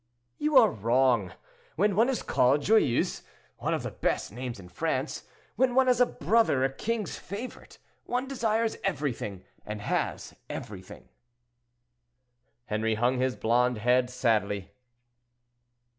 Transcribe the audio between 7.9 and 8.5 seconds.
one